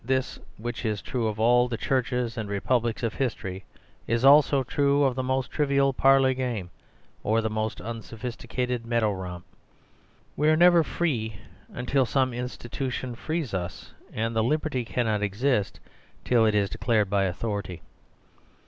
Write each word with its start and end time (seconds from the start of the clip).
This, 0.03 0.39
which 0.57 0.83
is 0.83 0.99
true 0.99 1.27
of 1.27 1.39
all 1.39 1.67
the 1.67 1.77
churches 1.77 2.35
and 2.35 2.49
republics 2.49 3.03
of 3.03 3.13
history, 3.13 3.65
is 4.07 4.25
also 4.25 4.63
true 4.63 5.03
of 5.03 5.13
the 5.13 5.21
most 5.21 5.51
trivial 5.51 5.93
parlour 5.93 6.33
game 6.33 6.71
or 7.21 7.39
the 7.39 7.51
most 7.51 7.79
unsophisticated 7.79 8.83
meadow 8.83 9.11
romp. 9.11 9.45
We 10.35 10.49
are 10.49 10.57
never 10.57 10.83
free 10.83 11.35
until 11.71 12.07
some 12.07 12.33
institution 12.33 13.13
frees 13.13 13.53
us; 13.53 13.93
and 14.11 14.33
liberty 14.33 14.85
cannot 14.85 15.21
exist 15.21 15.79
till 16.23 16.47
it 16.47 16.55
is 16.55 16.71
declared 16.71 17.07
by 17.11 17.25
authority. 17.25 17.83